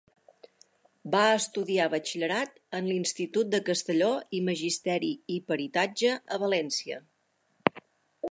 Va 1.15 1.25
estudiar 1.33 1.85
batxillerat 1.93 2.55
en 2.77 2.87
l'Institut 2.91 3.51
de 3.55 3.61
Castelló 3.67 4.09
i 4.37 4.41
Magisteri 4.49 5.13
i 5.37 5.37
Peritatge 5.51 6.17
a 6.39 6.43
València. 6.45 7.01